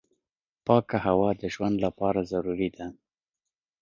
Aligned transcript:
پاکه 0.65 0.97
هوا 1.05 1.29
د 1.41 1.43
ژوند 1.53 1.75
لپاره 1.85 2.19
ضروري 2.31 2.69
ده. 2.77 2.87